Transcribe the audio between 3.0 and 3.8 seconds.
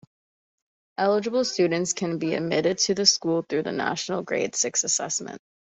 school through the